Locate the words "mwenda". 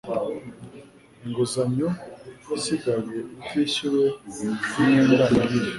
4.85-5.23